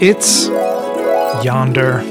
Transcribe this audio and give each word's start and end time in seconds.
It's 0.00 0.46
Yonder. 1.44 2.04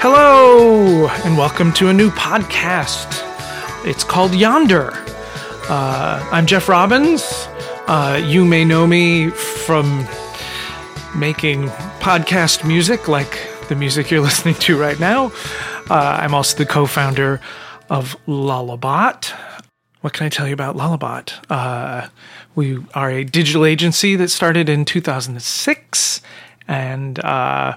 Hello, 0.00 1.06
and 1.24 1.38
welcome 1.38 1.72
to 1.74 1.90
a 1.90 1.92
new 1.92 2.10
podcast. 2.10 3.22
It's 3.86 4.02
called 4.02 4.34
Yonder. 4.34 4.90
Uh, 5.68 6.28
I'm 6.32 6.46
Jeff 6.46 6.68
Robbins. 6.68 7.46
Uh, 7.88 8.20
you 8.24 8.44
may 8.44 8.64
know 8.64 8.86
me 8.86 9.30
from 9.30 10.06
making 11.16 11.68
podcast 12.00 12.66
music 12.66 13.08
like 13.08 13.38
the 13.68 13.74
music 13.74 14.10
you're 14.10 14.20
listening 14.30 14.54
to 14.54 14.78
right 14.78 14.98
now. 15.00 15.26
Uh, 15.90 16.18
I'm 16.20 16.34
also 16.34 16.56
the 16.56 16.66
co 16.66 16.86
founder 16.86 17.40
of 17.90 18.16
Lullabot. 18.26 19.32
What 20.00 20.12
can 20.12 20.26
I 20.26 20.28
tell 20.28 20.46
you 20.46 20.54
about 20.54 20.76
Lullabot? 20.76 21.32
Uh, 21.50 22.08
we 22.54 22.78
are 22.94 23.10
a 23.10 23.24
digital 23.24 23.64
agency 23.64 24.16
that 24.16 24.28
started 24.28 24.68
in 24.68 24.84
2006 24.84 26.22
and 26.68 27.18
uh, 27.20 27.76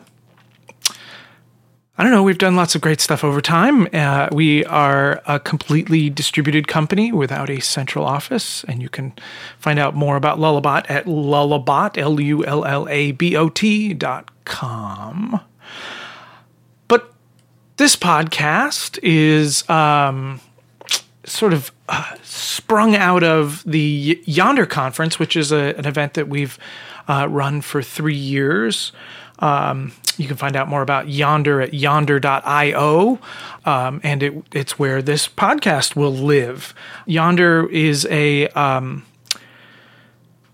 I 1.98 2.04
don't 2.04 2.12
know. 2.12 2.24
We've 2.24 2.38
done 2.38 2.58
lots 2.58 2.76
of 2.76 2.82
great 2.82 3.00
stuff 3.00 3.24
over 3.24 3.40
time. 3.40 3.88
Uh, 3.94 4.28
we 4.34 4.66
are 4.66 5.22
a 5.26 5.40
completely 5.40 6.10
distributed 6.10 6.68
company 6.68 7.14
without 7.14 7.50
a 7.50 7.62
central 7.62 8.04
office, 8.04 8.66
and 8.66 8.82
you 8.82 8.90
can 8.90 9.14
find 9.60 9.80
out 9.80 9.96
more 9.96 10.18
about 10.18 10.38
Lullabot 10.38 10.86
at 10.90 11.06
lullabot, 11.06 11.98
L 11.98 12.20
U 12.20 12.46
L 12.46 12.66
L 12.66 12.86
A 12.90 13.14
B 13.14 13.38
O 13.38 13.48
T 13.48 13.94
dot 13.94 14.30
com. 14.44 15.40
But 16.90 17.14
this 17.78 17.96
podcast 17.96 19.00
is 19.02 19.68
um, 19.70 20.42
sort 21.24 21.54
of 21.54 21.72
uh, 21.88 22.16
sprung 22.24 22.98
out 22.98 23.24
of 23.24 23.64
the 23.66 24.22
Yonder 24.26 24.66
Conference, 24.66 25.18
which 25.18 25.38
is 25.38 25.54
a, 25.54 25.74
an 25.78 25.86
event 25.86 26.16
that 26.16 26.28
we've 26.28 26.60
uh, 27.08 27.28
run 27.30 27.62
for 27.62 27.82
three 27.82 28.16
years. 28.16 28.92
Um, 29.40 29.92
you 30.18 30.28
can 30.28 30.38
find 30.38 30.56
out 30.56 30.68
more 30.68 30.82
about 30.82 31.10
Yonder 31.10 31.62
at 31.62 31.74
yonder.io, 31.74 33.20
um, 33.66 34.02
and 34.04 34.24
it, 34.24 34.34
it's 34.54 34.80
where 34.80 35.02
this 35.02 35.28
podcast 35.28 35.96
will 35.96 36.14
live. 36.14 36.74
Yonder 37.06 37.70
is 37.70 38.06
a 38.10 38.48
um, 38.50 39.06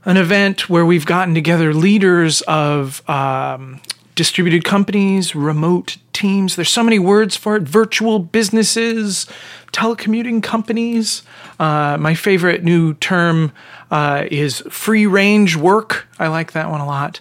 an 0.04 0.18
event 0.18 0.70
where 0.70 0.86
we've 0.86 1.06
gotten 1.06 1.36
together 1.36 1.74
leaders 1.74 2.42
of 2.42 3.08
um, 3.08 3.80
distributed 4.16 4.64
companies, 4.64 5.36
remote 5.36 5.98
teams. 6.14 6.56
There's 6.56 6.70
so 6.70 6.84
many 6.84 7.00
words 7.00 7.36
for 7.36 7.56
it 7.56 7.64
virtual 7.64 8.20
businesses, 8.20 9.28
telecommuting 9.72 10.42
companies. 10.42 11.24
Uh, 11.59 11.98
my 12.00 12.16
favorite 12.16 12.64
new 12.64 12.96
term 12.96 13.52
uh, 13.92 14.26
is 14.32 14.62
free 14.70 15.06
range 15.06 15.56
work. 15.56 16.08
I 16.18 16.28
like 16.28 16.54
that 16.54 16.70
one 16.70 16.82
a 16.82 16.86
lot. 16.86 17.20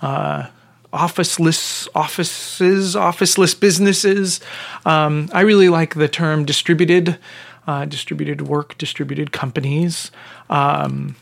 Uh, 0.00 0.46
officeless 0.92 1.88
offices, 1.94 2.96
officeless 2.96 3.58
businesses. 3.58 4.40
Um, 4.84 5.28
I 5.32 5.42
really 5.42 5.68
like 5.68 5.94
the 5.94 6.08
term 6.08 6.44
distributed, 6.44 7.18
uh, 7.66 7.84
distributed 7.84 8.42
work, 8.42 8.76
distributed 8.78 9.32
companies. 9.32 10.10
Um, 10.48 11.16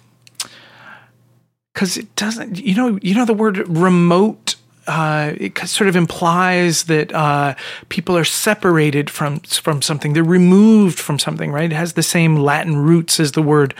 because 1.78 1.96
it 1.96 2.16
doesn't, 2.16 2.58
you 2.58 2.74
know, 2.74 2.98
you 3.02 3.14
know 3.14 3.24
the 3.24 3.32
word 3.32 3.68
remote. 3.68 4.56
Uh, 4.88 5.34
it 5.36 5.56
sort 5.58 5.86
of 5.86 5.94
implies 5.94 6.84
that 6.84 7.12
uh, 7.14 7.54
people 7.88 8.16
are 8.16 8.24
separated 8.24 9.08
from 9.08 9.38
from 9.40 9.80
something. 9.80 10.12
They're 10.12 10.24
removed 10.24 10.98
from 10.98 11.20
something, 11.20 11.52
right? 11.52 11.70
It 11.70 11.76
has 11.76 11.92
the 11.92 12.02
same 12.02 12.34
Latin 12.34 12.78
roots 12.78 13.20
as 13.20 13.32
the 13.32 13.42
word 13.42 13.74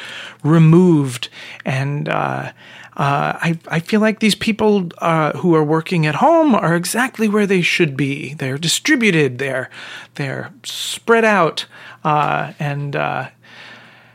removed, 0.44 1.28
and 1.64 2.08
uh, 2.08 2.52
uh, 2.98 3.38
I, 3.40 3.58
I 3.68 3.78
feel 3.78 4.00
like 4.00 4.18
these 4.18 4.34
people 4.34 4.88
uh, 4.98 5.32
who 5.38 5.54
are 5.54 5.62
working 5.62 6.04
at 6.04 6.16
home 6.16 6.52
are 6.56 6.74
exactly 6.74 7.28
where 7.28 7.46
they 7.46 7.62
should 7.62 7.96
be. 7.96 8.34
They're 8.34 8.58
distributed. 8.58 9.38
They're 9.38 9.70
they're 10.16 10.52
spread 10.64 11.24
out, 11.24 11.66
uh, 12.02 12.54
and 12.58 12.96
uh, 12.96 13.28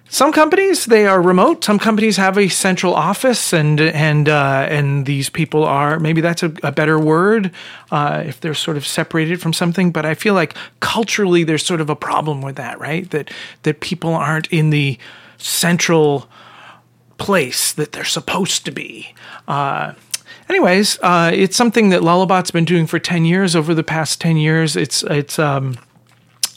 some 0.09 0.33
companies 0.33 0.85
they 0.85 1.07
are 1.07 1.21
remote. 1.21 1.63
Some 1.63 1.79
companies 1.79 2.17
have 2.17 2.37
a 2.37 2.49
central 2.49 2.93
office, 2.93 3.53
and 3.53 3.79
and 3.79 4.27
uh, 4.27 4.67
and 4.69 5.05
these 5.05 5.29
people 5.29 5.63
are 5.63 5.97
maybe 5.97 6.19
that's 6.19 6.43
a, 6.43 6.53
a 6.61 6.73
better 6.73 6.99
word 6.99 7.51
if 7.89 8.41
they're 8.41 8.53
sort 8.53 8.75
of 8.75 8.85
separated 8.85 9.41
from 9.41 9.53
something. 9.53 9.93
But 9.93 10.05
I 10.05 10.13
feel 10.13 10.33
like 10.33 10.57
culturally 10.81 11.45
there's 11.45 11.65
sort 11.65 11.79
of 11.79 11.89
a 11.89 11.95
problem 11.95 12.41
with 12.41 12.57
that, 12.57 12.81
right? 12.81 13.09
That 13.11 13.31
that 13.61 13.79
people 13.79 14.13
aren't 14.13 14.47
in 14.47 14.71
the 14.71 14.97
central 15.37 16.27
place 17.17 17.71
that 17.73 17.91
they're 17.91 18.03
supposed 18.03 18.65
to 18.65 18.71
be. 18.71 19.13
Uh, 19.47 19.93
anyways, 20.49 20.99
uh, 21.01 21.31
it's 21.33 21.55
something 21.55 21.89
that 21.89 22.01
Lullabot's 22.01 22.51
been 22.51 22.65
doing 22.65 22.87
for 22.87 22.99
ten 22.99 23.25
years. 23.25 23.55
Over 23.55 23.73
the 23.73 23.83
past 23.83 24.21
ten 24.21 24.37
years, 24.37 24.75
it's 24.75 25.03
it's 25.03 25.39
um, 25.39 25.77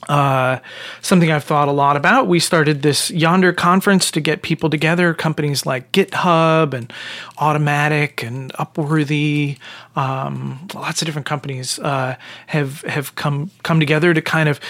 uh, 0.08 0.58
something 1.00 1.30
I've 1.30 1.44
thought 1.44 1.68
a 1.68 1.72
lot 1.72 1.96
about. 1.96 2.26
We 2.26 2.38
started 2.38 2.82
this 2.82 3.10
Yonder 3.10 3.52
conference 3.52 4.10
to 4.12 4.20
get 4.20 4.42
people 4.42 4.70
together. 4.70 5.14
Companies 5.14 5.66
like 5.66 5.90
GitHub 5.92 6.74
and 6.74 6.92
Automattic 7.38 8.26
and 8.26 8.52
Upworthy, 8.54 9.58
um, 9.96 10.68
lots 10.74 11.02
of 11.02 11.06
different 11.06 11.26
companies 11.26 11.78
uh, 11.78 12.16
have 12.46 12.82
have 12.82 13.14
come 13.14 13.50
come 13.62 13.80
together 13.80 14.14
to 14.14 14.22
kind 14.22 14.48
of 14.48 14.60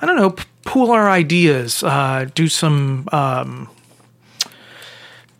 I 0.00 0.06
don't 0.06 0.16
know 0.16 0.34
pool 0.64 0.90
our 0.92 1.08
ideas, 1.10 1.82
uh, 1.82 2.26
do 2.34 2.48
some. 2.48 3.08
Um, 3.12 3.68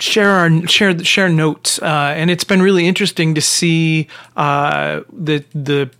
share 0.00 0.30
our 0.30 0.66
share 0.66 0.98
share 1.04 1.28
notes, 1.28 1.80
uh, 1.80 2.14
and 2.16 2.30
it's 2.30 2.44
been 2.44 2.62
really 2.62 2.86
interesting 2.86 3.34
to 3.34 3.40
see 3.40 4.08
uh, 4.36 5.00
the 5.12 5.44
the 5.54 5.90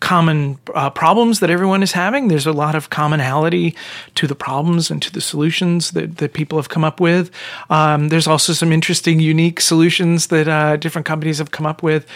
common 0.00 0.58
uh, 0.74 0.90
problems 0.90 1.40
that 1.40 1.50
everyone 1.50 1.82
is 1.82 1.92
having. 1.92 2.28
There's 2.28 2.46
a 2.46 2.52
lot 2.52 2.74
of 2.74 2.90
commonality 2.90 3.76
to 4.16 4.26
the 4.26 4.34
problems 4.34 4.90
and 4.90 5.00
to 5.02 5.12
the 5.12 5.20
solutions 5.20 5.92
that, 5.92 6.16
that 6.16 6.32
people 6.32 6.58
have 6.58 6.70
come 6.70 6.84
up 6.84 7.00
with. 7.00 7.30
Um, 7.68 8.08
there's 8.08 8.26
also 8.26 8.54
some 8.54 8.72
interesting, 8.72 9.20
unique 9.20 9.60
solutions 9.60 10.28
that 10.28 10.48
uh, 10.48 10.76
different 10.78 11.06
companies 11.06 11.38
have 11.38 11.50
come 11.50 11.66
up 11.66 11.82
with. 11.82 12.06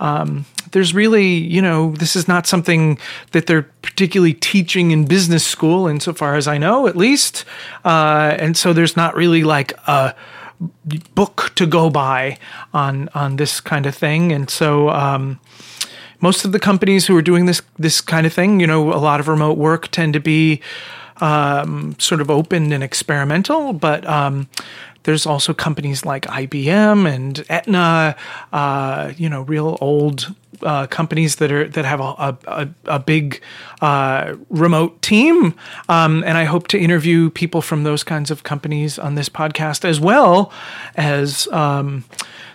Um, 0.00 0.46
there's 0.72 0.94
really, 0.94 1.26
you 1.26 1.62
know, 1.62 1.92
this 1.92 2.16
is 2.16 2.26
not 2.26 2.46
something 2.46 2.98
that 3.32 3.46
they're 3.46 3.68
particularly 3.82 4.34
teaching 4.34 4.90
in 4.90 5.04
business 5.04 5.46
school, 5.46 5.86
insofar 5.86 6.36
as 6.36 6.48
I 6.48 6.58
know, 6.58 6.86
at 6.86 6.96
least. 6.96 7.44
Uh, 7.84 8.34
and 8.38 8.56
so 8.56 8.72
there's 8.72 8.96
not 8.96 9.14
really 9.14 9.44
like 9.44 9.72
a 9.86 10.14
book 11.14 11.52
to 11.56 11.66
go 11.66 11.90
by 11.90 12.38
on 12.72 13.08
on 13.14 13.36
this 13.36 13.60
kind 13.60 13.86
of 13.86 13.94
thing, 13.94 14.32
and 14.32 14.50
so. 14.50 14.90
Um, 14.90 15.40
most 16.20 16.46
of 16.46 16.52
the 16.52 16.58
companies 16.58 17.06
who 17.06 17.14
are 17.18 17.22
doing 17.22 17.44
this 17.44 17.60
this 17.78 18.00
kind 18.00 18.26
of 18.26 18.32
thing, 18.32 18.58
you 18.58 18.66
know, 18.66 18.94
a 18.94 18.96
lot 18.96 19.20
of 19.20 19.28
remote 19.28 19.58
work 19.58 19.88
tend 19.88 20.14
to 20.14 20.20
be 20.20 20.62
um, 21.18 21.96
sort 21.98 22.22
of 22.22 22.30
open 22.30 22.72
and 22.72 22.82
experimental, 22.82 23.74
but 23.74 24.06
um, 24.06 24.48
there's 25.04 25.26
also 25.26 25.52
companies 25.54 26.04
like 26.04 26.24
IBM 26.26 27.06
and 27.12 27.44
Aetna, 27.48 28.16
uh, 28.52 29.12
you 29.16 29.28
know, 29.28 29.42
real 29.42 29.76
old 29.80 30.34
uh, 30.62 30.86
companies 30.86 31.36
that 31.36 31.52
are 31.52 31.68
that 31.68 31.84
have 31.84 32.00
a 32.00 32.38
a, 32.46 32.68
a 32.86 32.98
big 32.98 33.42
uh, 33.80 34.34
remote 34.48 35.00
team, 35.02 35.54
um, 35.88 36.22
and 36.24 36.38
I 36.38 36.44
hope 36.44 36.68
to 36.68 36.78
interview 36.78 37.30
people 37.30 37.62
from 37.62 37.84
those 37.84 38.04
kinds 38.04 38.30
of 38.30 38.42
companies 38.42 38.98
on 38.98 39.14
this 39.14 39.28
podcast 39.28 39.84
as 39.84 40.00
well 40.00 40.52
as. 40.96 41.48
Um, 41.48 42.04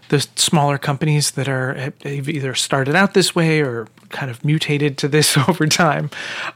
the 0.10 0.28
smaller 0.36 0.80
companies 0.80 1.32
that 1.32 1.48
are 1.48 1.94
either 2.04 2.56
started 2.56 2.96
out 2.96 3.14
this 3.14 3.36
way 3.36 3.62
or 3.62 3.88
kind 4.10 4.30
of 4.30 4.44
mutated 4.44 4.98
to 4.98 5.08
this 5.08 5.38
over 5.48 5.68
time. 5.68 6.10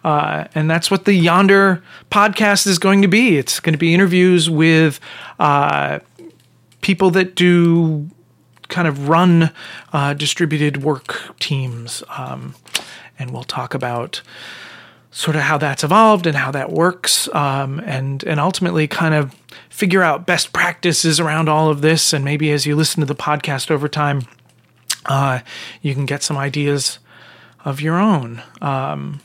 Uh, 0.03 0.45
and 0.53 0.69
that's 0.69 0.91
what 0.91 1.05
the 1.05 1.13
Yonder 1.13 1.83
podcast 2.11 2.67
is 2.67 2.77
going 2.79 3.01
to 3.01 3.07
be. 3.07 3.37
It's 3.37 3.59
going 3.59 3.73
to 3.73 3.79
be 3.79 3.93
interviews 3.93 4.49
with 4.49 4.99
uh, 5.39 5.99
people 6.81 7.11
that 7.11 7.35
do 7.35 8.09
kind 8.69 8.87
of 8.87 9.09
run 9.09 9.51
uh, 9.91 10.13
distributed 10.13 10.83
work 10.83 11.37
teams. 11.39 12.03
Um, 12.17 12.55
and 13.19 13.31
we'll 13.31 13.43
talk 13.43 13.73
about 13.73 14.21
sort 15.11 15.35
of 15.35 15.43
how 15.43 15.57
that's 15.57 15.83
evolved 15.83 16.25
and 16.25 16.35
how 16.35 16.51
that 16.51 16.71
works, 16.71 17.29
um, 17.35 17.79
and 17.85 18.23
and 18.23 18.39
ultimately 18.39 18.87
kind 18.87 19.13
of 19.13 19.33
figure 19.69 20.01
out 20.01 20.25
best 20.25 20.51
practices 20.53 21.19
around 21.19 21.47
all 21.47 21.69
of 21.69 21.81
this. 21.81 22.13
And 22.13 22.25
maybe 22.25 22.51
as 22.51 22.65
you 22.65 22.75
listen 22.75 22.99
to 23.01 23.05
the 23.05 23.15
podcast 23.15 23.69
over 23.69 23.87
time, 23.87 24.23
uh, 25.05 25.39
you 25.81 25.93
can 25.93 26.05
get 26.05 26.23
some 26.23 26.37
ideas 26.37 26.99
of 27.63 27.79
your 27.79 27.99
own. 27.99 28.41
Um, 28.61 29.21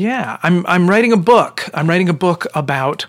Yeah, 0.00 0.38
I'm 0.42 0.64
I'm 0.66 0.88
writing 0.88 1.12
a 1.12 1.18
book. 1.18 1.68
I'm 1.74 1.86
writing 1.86 2.08
a 2.08 2.14
book 2.14 2.46
about 2.54 3.04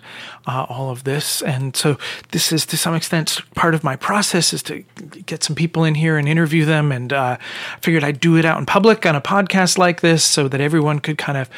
uh, 0.46 0.66
all 0.68 0.90
of 0.90 1.04
this, 1.04 1.40
and 1.40 1.74
so 1.74 1.96
this 2.32 2.52
is 2.52 2.66
to 2.66 2.76
some 2.76 2.94
extent 2.94 3.40
part 3.54 3.74
of 3.74 3.82
my 3.82 3.96
process 3.96 4.52
is 4.52 4.62
to 4.64 4.84
get 5.24 5.42
some 5.42 5.56
people 5.56 5.84
in 5.84 5.94
here 5.94 6.18
and 6.18 6.28
interview 6.28 6.66
them. 6.66 6.92
And 6.92 7.10
uh, 7.10 7.38
I 7.40 7.78
figured 7.80 8.04
I'd 8.04 8.20
do 8.20 8.36
it 8.36 8.44
out 8.44 8.58
in 8.58 8.66
public 8.66 9.06
on 9.06 9.16
a 9.16 9.22
podcast 9.22 9.78
like 9.78 10.02
this, 10.02 10.22
so 10.22 10.48
that 10.48 10.60
everyone 10.60 10.98
could 10.98 11.16
kind 11.16 11.38
of 11.38 11.48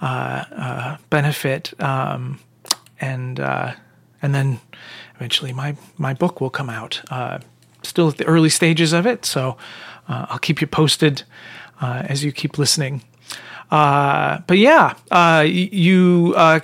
uh, 0.00 0.44
uh 0.50 0.96
benefit. 1.10 1.78
Um, 1.78 2.40
and 3.02 3.38
uh, 3.38 3.74
and 4.22 4.34
then 4.34 4.60
eventually 5.16 5.52
my 5.52 5.76
my 5.98 6.14
book 6.14 6.40
will 6.40 6.48
come 6.48 6.70
out. 6.70 7.02
Uh, 7.10 7.40
still 7.82 8.08
at 8.08 8.16
the 8.16 8.24
early 8.24 8.48
stages 8.48 8.94
of 8.94 9.06
it, 9.06 9.26
so 9.26 9.58
I'll 10.08 10.38
keep 10.38 10.62
you 10.62 10.66
posted 10.66 11.24
as 11.82 12.24
you 12.24 12.32
keep 12.32 12.56
listening. 12.56 13.02
Uh, 13.70 14.40
but 14.46 14.58
yeah, 14.58 14.94
uh, 15.10 15.44
you 15.46 16.34
uh, 16.36 16.60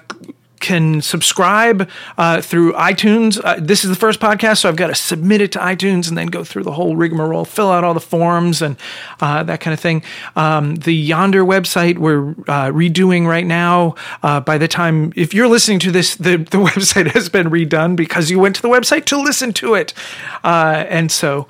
can 0.66 1.00
subscribe 1.00 1.88
uh, 2.18 2.40
through 2.40 2.72
iTunes. 2.72 3.40
Uh, 3.42 3.54
this 3.60 3.84
is 3.84 3.90
the 3.90 3.94
first 3.94 4.18
podcast, 4.18 4.58
so 4.58 4.68
I've 4.68 4.74
got 4.74 4.88
to 4.88 4.96
submit 4.96 5.40
it 5.40 5.52
to 5.52 5.60
iTunes 5.60 6.08
and 6.08 6.18
then 6.18 6.26
go 6.26 6.42
through 6.42 6.64
the 6.64 6.72
whole 6.72 6.96
rigmarole, 6.96 7.44
fill 7.44 7.70
out 7.70 7.84
all 7.84 7.94
the 7.94 8.00
forms 8.00 8.60
and 8.60 8.76
uh, 9.20 9.44
that 9.44 9.60
kind 9.60 9.72
of 9.72 9.78
thing. 9.78 10.02
Um, 10.34 10.74
the 10.74 10.92
Yonder 10.92 11.44
website 11.44 11.98
we're 11.98 12.30
uh, 12.48 12.72
redoing 12.72 13.28
right 13.28 13.46
now. 13.46 13.94
Uh, 14.24 14.40
by 14.40 14.58
the 14.58 14.66
time, 14.66 15.12
if 15.14 15.32
you're 15.32 15.46
listening 15.46 15.78
to 15.78 15.92
this, 15.92 16.16
the, 16.16 16.36
the 16.36 16.58
website 16.70 17.12
has 17.12 17.28
been 17.28 17.48
redone 17.48 17.94
because 17.94 18.28
you 18.28 18.40
went 18.40 18.56
to 18.56 18.62
the 18.62 18.68
website 18.68 19.04
to 19.04 19.16
listen 19.16 19.52
to 19.52 19.74
it. 19.74 19.94
Uh, 20.42 20.84
and 20.88 21.12
so, 21.12 21.46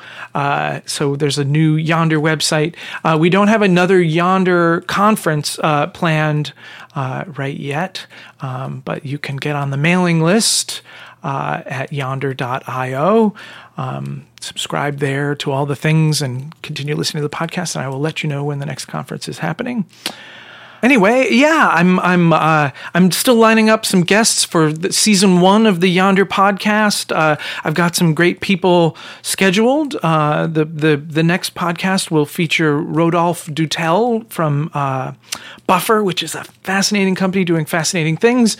so 0.84 1.16
there's 1.16 1.38
a 1.38 1.44
new 1.44 1.76
Yonder 1.76 2.20
website. 2.20 2.74
we 3.18 3.30
don't 3.30 3.48
have 3.48 3.62
another 3.62 3.98
Yonder 3.98 4.82
conference 4.82 5.58
planned 5.94 6.52
uh, 6.96 7.24
right 7.36 7.56
yet, 7.56 8.06
um, 8.40 8.82
but 8.84 9.06
you 9.06 9.18
can 9.18 9.36
get 9.36 9.54
on 9.54 9.70
the 9.70 9.76
mailing 9.76 10.20
list 10.20 10.82
uh, 11.22 11.62
at 11.66 11.92
yonder.io. 11.92 13.34
Um, 13.76 14.26
subscribe 14.40 14.98
there 14.98 15.34
to 15.36 15.52
all 15.52 15.66
the 15.66 15.76
things 15.76 16.22
and 16.22 16.60
continue 16.62 16.96
listening 16.96 17.22
to 17.22 17.28
the 17.28 17.36
podcast, 17.36 17.76
and 17.76 17.84
I 17.84 17.88
will 17.88 18.00
let 18.00 18.22
you 18.24 18.28
know 18.28 18.42
when 18.42 18.58
the 18.58 18.66
next 18.66 18.86
conference 18.86 19.28
is 19.28 19.38
happening 19.38 19.84
anyway, 20.86 21.26
yeah, 21.32 21.68
I'm 21.72 21.98
I'm 21.98 22.32
uh, 22.32 22.70
I'm 22.94 23.10
still 23.10 23.34
lining 23.34 23.68
up 23.68 23.84
some 23.84 24.02
guests 24.02 24.44
for 24.44 24.72
season 24.92 25.40
one 25.40 25.66
of 25.66 25.80
the 25.80 25.88
Yonder 25.88 26.24
podcast. 26.24 27.14
Uh, 27.14 27.36
I've 27.64 27.74
got 27.74 27.96
some 27.96 28.14
great 28.14 28.40
people 28.40 28.96
scheduled. 29.22 29.96
Uh, 29.96 30.46
the 30.46 30.64
the 30.64 30.96
the 30.96 31.24
next 31.24 31.56
podcast 31.56 32.12
will 32.12 32.24
feature 32.24 32.78
Rodolphe 32.78 33.52
Dutel 33.52 34.24
from 34.28 34.70
uh, 34.74 35.14
Buffer, 35.66 36.04
which 36.04 36.22
is 36.22 36.36
a 36.36 36.44
fascinating 36.62 37.16
company 37.16 37.44
doing 37.44 37.66
fascinating 37.66 38.16
things. 38.16 38.56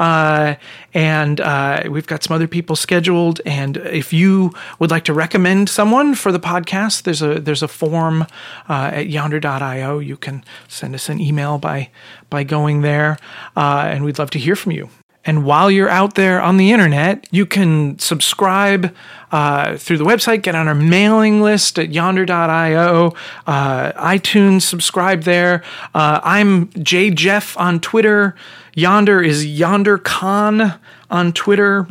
Uh, 0.00 0.56
and 0.94 1.40
uh, 1.40 1.84
we've 1.88 2.06
got 2.08 2.24
some 2.24 2.34
other 2.34 2.48
people 2.48 2.74
scheduled. 2.74 3.40
And 3.46 3.76
if 3.76 4.12
you 4.12 4.52
would 4.80 4.90
like 4.90 5.04
to 5.04 5.12
recommend 5.12 5.68
someone 5.68 6.16
for 6.16 6.32
the 6.32 6.40
podcast, 6.40 7.02
there's 7.02 7.22
a 7.22 7.38
there's 7.38 7.62
a 7.62 7.68
form 7.68 8.26
at 8.68 9.08
yonder.io. 9.08 10.00
You 10.00 10.16
can 10.16 10.42
send 10.66 10.96
us 10.96 11.08
an 11.08 11.20
email 11.20 11.58
by 11.68 11.90
by 12.30 12.44
going 12.44 12.82
there, 12.82 13.18
uh, 13.56 13.88
and 13.92 14.04
we'd 14.04 14.18
love 14.18 14.30
to 14.30 14.38
hear 14.38 14.56
from 14.56 14.72
you. 14.72 14.88
And 15.24 15.44
while 15.44 15.70
you're 15.70 15.90
out 15.90 16.14
there 16.14 16.40
on 16.40 16.56
the 16.56 16.72
internet, 16.72 17.26
you 17.30 17.44
can 17.44 17.98
subscribe 17.98 18.94
uh, 19.30 19.76
through 19.76 19.98
the 19.98 20.04
website, 20.04 20.42
get 20.42 20.54
on 20.54 20.68
our 20.68 20.74
mailing 20.74 21.42
list 21.42 21.78
at 21.78 21.90
yonder.io, 21.90 23.14
uh, 23.46 23.92
iTunes, 23.92 24.62
subscribe 24.62 25.24
there. 25.24 25.62
Uh, 25.94 26.20
I'm 26.22 26.70
J 26.82 27.10
Jeff 27.10 27.58
on 27.58 27.80
Twitter. 27.80 28.34
Yonder 28.74 29.20
is 29.20 29.44
YonderCon 29.44 30.78
on 31.10 31.32
Twitter. 31.32 31.86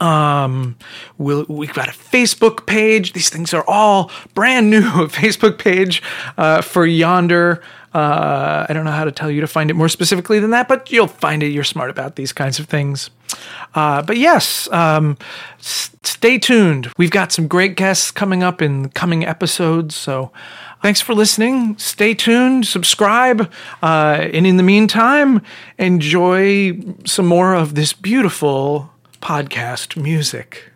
Um, 0.00 0.76
we'll, 1.18 1.44
we've 1.48 1.74
got 1.74 1.88
a 1.88 1.92
Facebook 1.92 2.66
page. 2.66 3.12
These 3.12 3.28
things 3.28 3.52
are 3.52 3.64
all 3.68 4.10
brand 4.34 4.70
new. 4.70 4.78
A 5.00 5.08
Facebook 5.08 5.58
page 5.58 6.02
uh, 6.38 6.62
for 6.62 6.86
Yonder. 6.86 7.62
Uh, 7.92 8.66
I 8.68 8.72
don't 8.72 8.84
know 8.84 8.90
how 8.92 9.04
to 9.04 9.12
tell 9.12 9.30
you 9.30 9.40
to 9.40 9.46
find 9.46 9.70
it 9.70 9.74
more 9.74 9.88
specifically 9.88 10.38
than 10.38 10.50
that, 10.50 10.68
but 10.68 10.92
you'll 10.92 11.06
find 11.08 11.42
it. 11.42 11.48
You're 11.48 11.64
smart 11.64 11.90
about 11.90 12.16
these 12.16 12.32
kinds 12.32 12.58
of 12.60 12.66
things. 12.66 13.10
Uh, 13.74 14.02
but 14.02 14.16
yes, 14.16 14.70
um, 14.72 15.16
s- 15.58 15.90
stay 16.04 16.38
tuned. 16.38 16.92
We've 16.96 17.10
got 17.10 17.32
some 17.32 17.48
great 17.48 17.76
guests 17.76 18.10
coming 18.10 18.42
up 18.42 18.62
in 18.62 18.90
coming 18.90 19.24
episodes. 19.24 19.96
So 19.96 20.30
thanks 20.82 21.00
for 21.00 21.14
listening. 21.14 21.76
Stay 21.78 22.14
tuned, 22.14 22.66
subscribe. 22.66 23.50
Uh, 23.82 24.28
and 24.32 24.46
in 24.46 24.56
the 24.56 24.62
meantime, 24.62 25.42
enjoy 25.78 26.78
some 27.04 27.26
more 27.26 27.54
of 27.54 27.74
this 27.74 27.92
beautiful 27.92 28.92
podcast 29.20 30.00
music. 30.00 30.69